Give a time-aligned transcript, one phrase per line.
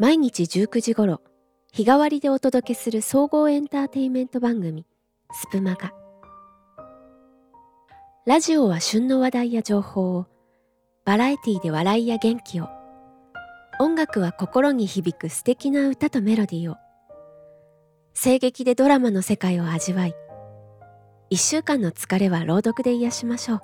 [0.00, 1.20] 毎日19時頃
[1.74, 4.86] 日替わりでお届けする総合エンターテインメント番組
[5.30, 5.92] スプマガ。
[8.24, 10.26] ラジオは旬の話題や情報を
[11.04, 12.68] バラエティで笑いや元気を
[13.78, 16.76] 音楽は心に響く素敵な歌とメロディーを
[18.14, 20.14] 声劇でドラマの世界を味わい
[21.28, 23.60] 一週間の疲れは朗読で癒しましょう。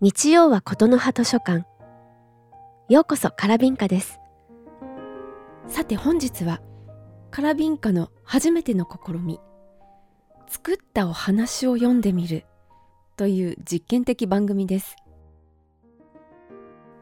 [0.00, 1.66] 日曜は琴の葉図書館。
[2.88, 4.19] ようこそカラビンカです。
[5.70, 6.60] さて本日は
[7.30, 9.40] カラビンカの初めての試み
[10.48, 12.44] 作ったお話を読んでみる
[13.16, 14.96] という実験的番組です。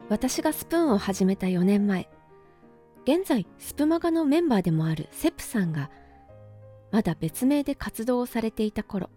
[0.07, 2.09] 私がスプーンを始めた4年前
[3.05, 5.89] 現在スプマガのメンバーでもあるセプさんが
[6.91, 9.09] まだ別名で活動をされていた頃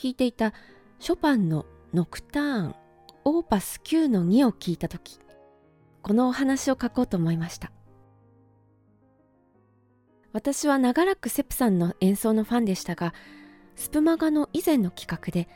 [0.00, 0.52] 弾いていた
[0.98, 2.74] ショパンのノクターン
[3.24, 5.18] オーパス9の2を聞いた時
[6.02, 7.72] このお話を書こうと思いました。
[10.32, 13.14] 私は長らくセプさんの演奏のファンでしたが
[13.74, 15.48] スプマガの以前の企画で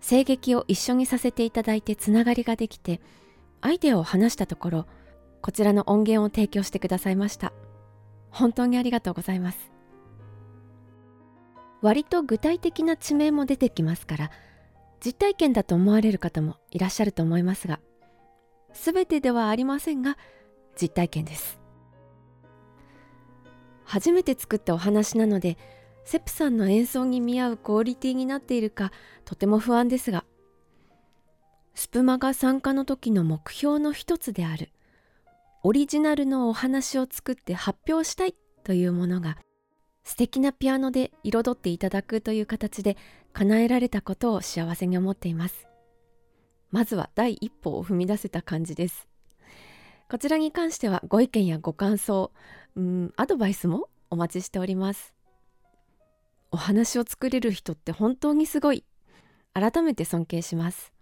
[0.00, 3.00] 声劇を一緒にさせていただいてつながりができて
[3.60, 4.86] アイデアを話したところ
[5.42, 7.52] こちらの音源を提供してくださいました。
[8.30, 9.70] 本当にありがとうございます。
[11.80, 14.30] 割と具体的な地名も出てきますから
[15.04, 17.80] 実体験だと思われる方もいらっしゃると思いますが
[18.72, 20.16] 全てではありませんが
[20.74, 21.65] 実体験です。
[23.86, 25.56] 初めて作ったお話なので
[26.04, 28.92] セプさんの演奏に見合うクオリティになっているか
[29.24, 30.24] とても不安ですが
[31.74, 34.70] スプマが参加の時の目標の一つである
[35.62, 39.38] オリジナルのお話を作って発表したいというものが
[40.04, 42.96] 素敵なピアノで彩っていただくという形で
[43.32, 45.66] 叶えられたことを幸せに思っています。
[46.70, 49.08] まずは第一歩を踏み出せた感じです。
[50.08, 52.30] こちらに関してはご意見やご感想
[52.76, 55.14] うんアドバイスもお待ちしております。
[56.52, 58.84] お話を作れる人って本当にすごい。
[59.52, 60.92] 改めて尊敬します。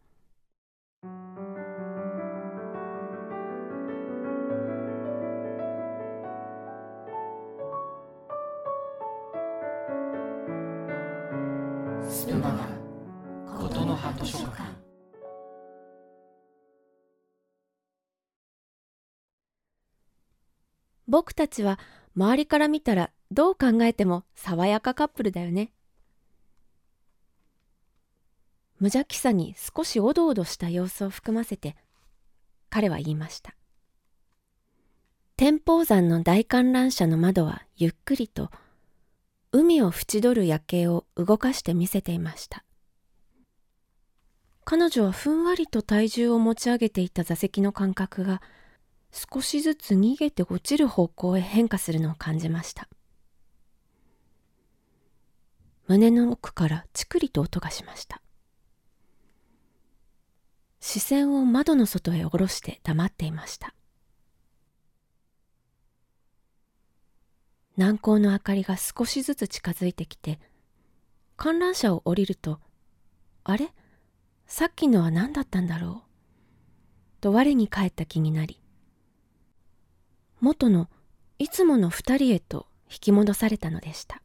[21.06, 21.78] 僕たちは
[22.16, 25.72] 周りから見たらどう考えても爽やかカップルだよね。
[28.78, 31.76] 無邪気さに少しおどおどした様子を含ませて
[32.70, 33.54] 彼は言いました。
[35.36, 38.50] 天保山の大観覧車の窓はゆっくりと
[39.52, 42.64] 海を縁取る夜景を動かして見せていました。
[44.64, 48.40] 彼女はふんわりと体重を持ち上げていた座席の感覚が
[49.14, 52.88] 少しずつ逃げて落ちる方向へ変化するのを感じました。
[55.86, 58.20] 胸の奥からチクリと音がしました。
[60.80, 63.72] 視線を窓の外へ下ろして黙っていました。
[67.76, 70.40] 南光の明かりが少しずつ近づいてきて
[71.36, 72.58] 観覧車を降りると
[73.44, 73.72] あれ？
[74.46, 77.20] さっきのは何だったんだろう？
[77.20, 78.60] と我に返った気になり
[80.44, 80.90] 元の
[81.38, 84.20] いつもの二人へと引き戻されたのでした。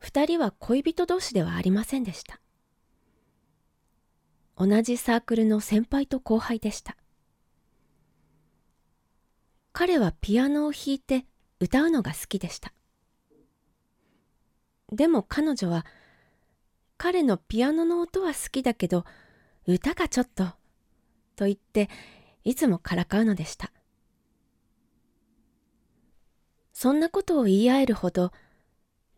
[0.00, 2.40] 二人は恋人同士ではありませんでした。
[4.56, 6.96] 同じサークルの先輩と後輩でした。
[9.72, 11.24] 彼はピアノを弾いて
[11.60, 12.72] 歌うのが好きでした。
[14.90, 15.86] でも彼女は
[16.96, 19.04] 彼のピアノの音は好きだけど
[19.68, 20.48] 歌がちょっと
[21.36, 21.88] と言って
[22.44, 23.72] いつもからかうのでした。
[26.72, 28.32] そんなことを言い合えるほど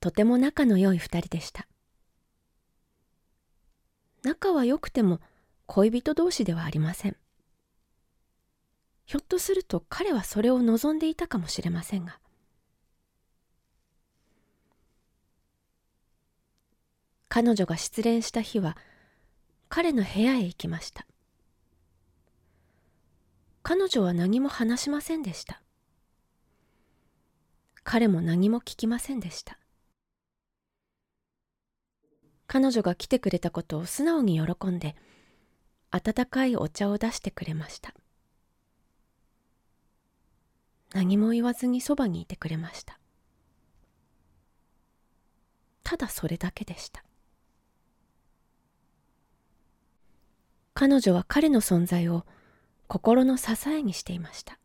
[0.01, 1.67] とても仲の良い二人でした。
[4.23, 5.21] 仲は良くても
[5.67, 7.17] 恋人同士ではありません。
[9.07, 12.19] ひょっとすると彼はそれを望んでいたかもしれませんが。
[17.29, 18.77] 彼女が失恋した日は
[19.69, 21.07] 彼の部屋へ行きました。
[23.67, 25.63] 彼女は何も話しませんでした。
[27.83, 29.59] 彼も何も聞きませんでした。
[32.47, 34.95] 彼女が来てくれたことを素直に喜んで
[35.91, 37.95] 温かいお茶を出してくれました。
[40.93, 43.01] 何も言わずにそばにいてくれました。
[45.83, 47.03] ただそれだけでした。
[50.75, 52.27] 彼女は彼の存在を
[52.87, 54.59] 心の支えにしていました。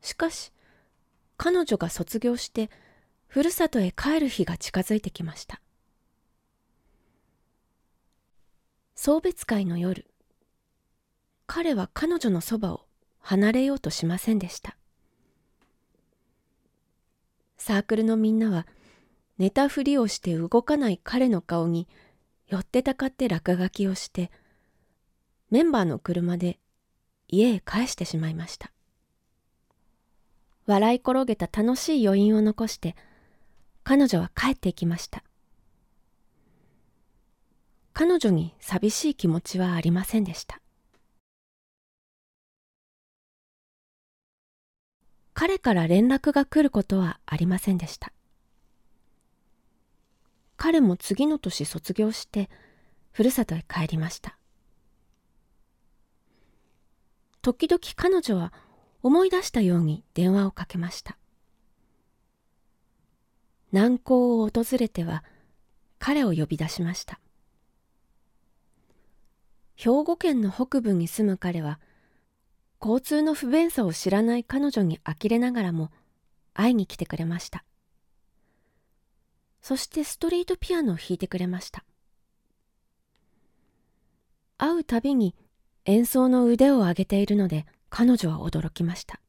[0.00, 0.52] しかし
[1.36, 2.70] 彼女が卒業して
[3.26, 5.60] ふるさとへ帰る日が近づいてきました。
[8.94, 10.06] 送別会の夜
[11.46, 12.86] 彼は彼女のそばを
[13.18, 14.76] 離れようとしませんでした。
[17.58, 18.66] サークルのみんなは
[19.38, 21.88] 寝たふりをして動かない彼の顔に
[22.48, 24.30] 寄ってたかって落書きをして
[25.50, 26.58] メンバーの車で
[27.28, 28.72] 家へ帰してしまいました。
[30.66, 32.96] 笑い転げた楽しい余韻を残して
[33.84, 35.22] 彼女は帰っていきました。
[37.92, 40.60] 彼女に寂しい気持ちはありませんでした。
[45.34, 48.12] 彼から連絡が来ることはありませんでした。
[50.56, 52.48] 彼も次の年卒業して
[53.12, 54.36] ふるさとへ帰りました。
[57.42, 58.52] 時々彼女は
[59.02, 61.16] 思い出したように電話をかけました。
[63.72, 65.22] 南港を訪れては
[65.98, 67.20] 彼を呼び出しました。
[69.76, 71.78] 兵庫県の北部に住む彼は
[72.80, 75.90] 交通の不便さを知らない彼女に呆れながらも
[76.54, 77.64] 会いに来てくれました。
[79.66, 81.84] そしてストリートピアノを弾いてくれました。
[84.58, 85.34] 会うたびに
[85.86, 89.20] 演奏の腕を上げているので彼女は驚きました。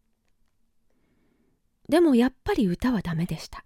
[1.90, 3.66] でもやっぱり歌はダメでした。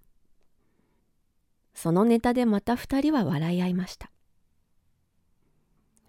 [1.74, 4.10] そのネタでまた二人は笑い合いました。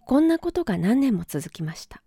[0.06, 2.04] こんなことが何年も続きました。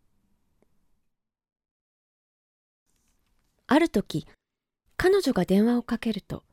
[3.68, 4.26] ある時
[4.96, 6.46] 彼女が電話をかけると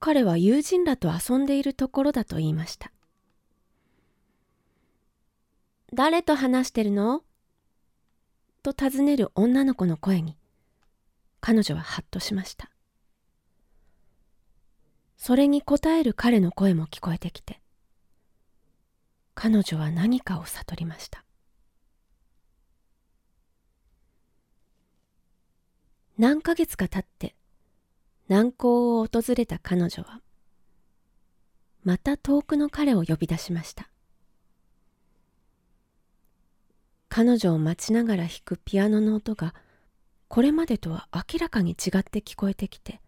[0.00, 2.92] 彼は友人らと遊んでいるところだと言いました。
[5.92, 7.22] 誰と話してるの？
[8.62, 10.36] と尋ねる女の子の声に
[11.40, 12.70] 彼女はハッとしました。
[15.16, 17.60] それに答える彼の声も聞こえてきて
[19.34, 21.24] 彼女は何かを悟りました。
[26.18, 27.34] 何ヶ月か経って
[28.28, 30.20] 南港を訪れた彼女は
[31.82, 33.88] また遠くの彼を呼び出しました。
[37.08, 39.54] 彼女を待ちながら弾くピアノの音が
[40.28, 43.00] これまでとは明らかに違って聞こえてきて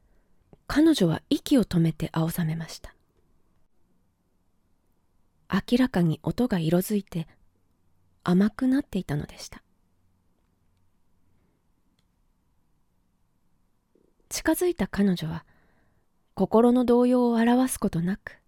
[0.66, 2.94] 彼女は息を止めて青ざめました。
[5.52, 7.28] 明らかに音が色づいて
[8.24, 9.62] 甘くなっていたのでした。
[14.30, 15.44] 近づいた彼女は
[16.34, 18.38] 心の動揺を表すことなく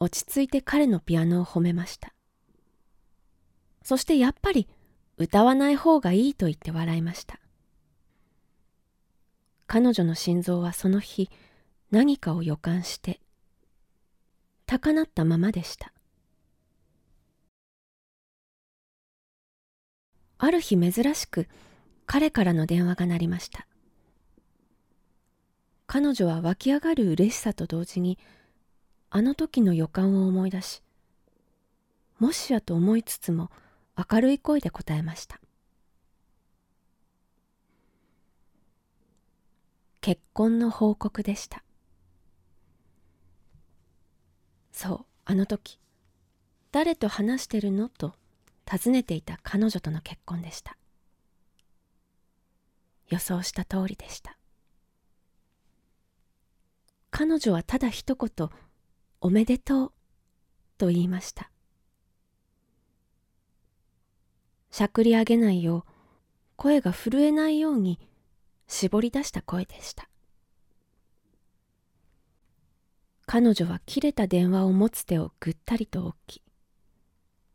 [0.00, 2.12] 落ち着いて彼のピアノを褒めました。
[3.82, 4.68] そしてやっぱり
[5.16, 7.38] 歌わない方がいいと言って笑いました。
[9.68, 11.30] 彼女の心臓はその日
[11.92, 13.20] 何かを予感して
[14.66, 15.92] 高鳴ったままでした。
[20.38, 21.48] ある日珍しく
[22.04, 23.66] 彼からの電話が鳴りました。
[25.86, 28.18] 彼女は湧き上がる嬉しさと同時に
[29.10, 30.82] あの時の予感を思い出し
[32.18, 33.50] もしやと思いつつも
[33.96, 35.40] 明るい声で答えました。
[40.00, 41.64] 結婚の報告でした。
[44.72, 45.80] そうあの時
[46.72, 48.14] 誰と話してるのと
[48.70, 50.76] 尋ねていた彼女との結婚でした。
[53.08, 54.36] 予想した通りでした。
[57.18, 58.50] 彼女はただ一言
[59.22, 59.92] 「おめでとう」
[60.76, 61.50] と言いました。
[64.70, 65.90] しゃくり上げないよう
[66.56, 67.98] 声が震えないように
[68.68, 70.10] 絞り出した声でした。
[73.24, 76.42] 彼女は切れた電話を持つ手をぐったりと置き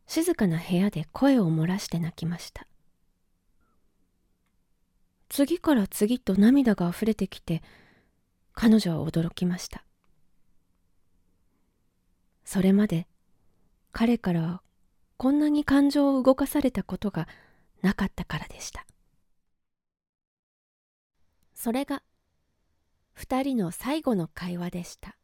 [0.08, 2.68] 静かな部屋で声を漏らして泣きました。
[5.30, 7.62] 次から次と涙があふれてきて
[8.62, 9.84] 彼女は驚きました。
[12.46, 13.08] それまで
[13.92, 14.62] 彼からは
[15.18, 17.28] こんなに感情を動かされたことが
[17.82, 18.86] なかったからでした。
[21.56, 22.04] それが
[23.14, 25.18] 二人の最後の会話でした。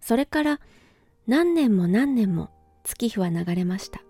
[0.00, 0.60] それから
[1.28, 2.50] 何年も何年も
[2.82, 4.00] 月日は流れました。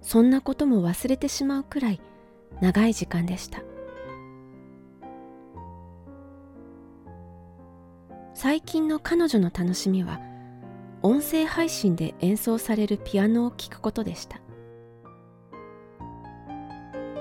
[0.00, 2.00] そんなことも忘れてしまうくらい
[2.60, 3.62] 長い時間でした。
[8.34, 10.20] 最近の彼女の楽しみは
[11.02, 14.40] 音声配信で演奏されるピアノを聴くことでした。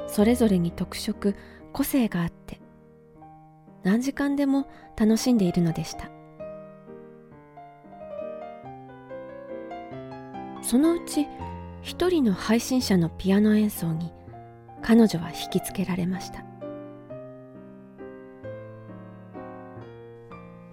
[0.07, 1.35] それぞれに特色
[1.71, 2.59] 個性があって
[3.83, 6.09] 何時間でも楽しんでいるのでした。
[10.61, 11.27] そのうち
[11.81, 14.11] 一人の配信者のピアノ演奏に
[14.81, 16.43] 彼女は引きつけられました。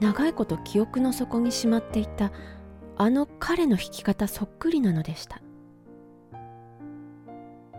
[0.00, 2.30] 長いこと記憶の底にしまっていた
[2.96, 5.40] あの彼の弾き方そっくりなのでした。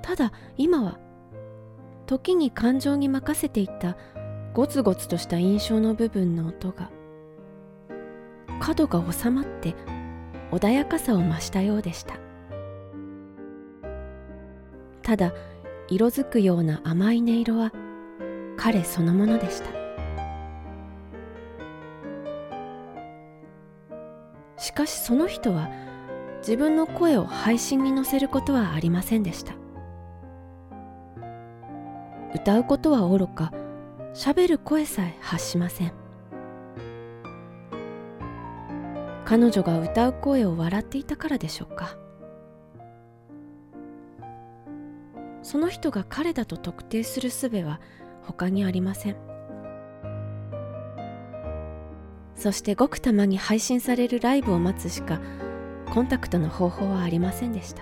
[0.02, 1.00] ただ今は
[2.06, 3.96] 時に感情に任せていた
[4.54, 6.90] ゴツゴツとした印象の部分の音が
[8.60, 9.76] 角が収まって
[10.52, 12.16] 穏やかさを増したようでした。
[15.04, 15.34] ただ
[15.92, 17.72] 色づくような甘い音色は
[18.58, 19.70] 彼そのものでした。
[24.58, 25.70] しかしその人は
[26.40, 29.54] 自分の声を配信に乗せることはありませんでした。
[32.36, 33.52] 歌うことはおろか
[34.14, 35.94] 喋る声さえ発しません。
[39.26, 41.98] 彼女が歌う声を笑っていたからでしょうか。
[45.50, 47.82] その人が彼だと特定する術は
[48.22, 49.16] 他にありません。
[52.36, 55.20] そしてごくたまに配信されるライブを待つしか
[55.92, 57.82] コンタクトの方法はありませんでした。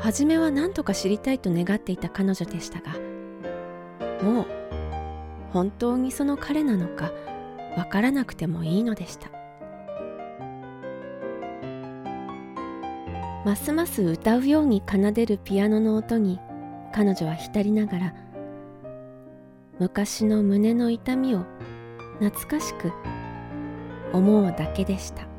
[0.00, 2.98] 初めは何とか知りたいと願っていた彼女でしたが
[4.24, 4.46] もう
[5.52, 7.12] 本当にその彼なのか
[7.76, 9.43] わからなくてもいいのでした。
[13.44, 16.40] ますます歌うように奏でるピアノの音に
[16.94, 18.14] 彼女は浸りながら
[19.78, 21.44] 昔の胸の痛みを
[22.20, 22.92] 懐かしく
[24.12, 25.33] 思うだけでした。